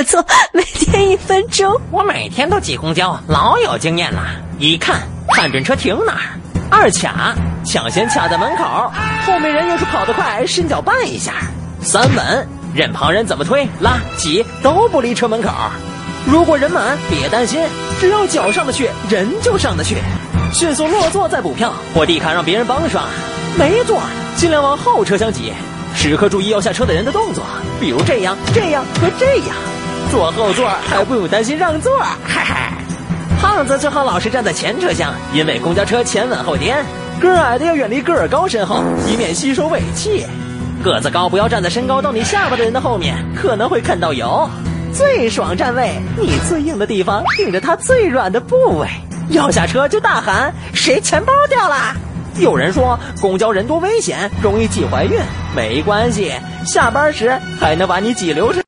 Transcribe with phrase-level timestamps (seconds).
[0.00, 1.78] 我错，每天一分钟。
[1.90, 4.22] 我每天都挤公交，老有经验了。
[4.58, 5.02] 一看，
[5.34, 6.18] 看准车停哪儿；
[6.70, 7.34] 二卡，
[7.66, 8.90] 抢先卡在门口，
[9.26, 11.32] 后面人要是跑得快，伸脚绊一下；
[11.82, 15.50] 三稳，任旁人怎么推、拉、挤都不离车门口。
[16.24, 17.60] 如果人满，别担心，
[18.00, 19.98] 只要脚上得去，人就上得去。
[20.54, 23.02] 迅速落座再补票，或地卡让别人帮刷。
[23.58, 24.00] 没座，
[24.34, 25.52] 尽量往后车厢挤。
[25.94, 27.44] 时刻注意要下车的人的动作，
[27.78, 29.48] 比如这样、这样和这样。
[30.10, 32.72] 坐后座还不用担心让座， 嗨嗨。
[33.40, 36.84] 胖子最好老是站在前车厢，因为公交车前稳后颠。
[37.20, 40.26] 个儿矮的要远离个儿高身后，以免吸收尾气。
[40.82, 44.48] 个子高不要站在身高到你下巴的人的后面，可能会看到油。
[44.92, 48.88] 最爽站位，你最硬的地方顶着他最软的部位。
[49.28, 51.94] 要下车就大喊：“谁钱包掉了？”
[52.38, 55.18] 有人说公交人多危险，容易挤怀孕。
[55.54, 56.32] 没关系，
[56.66, 58.58] 下班时还能把你挤流产。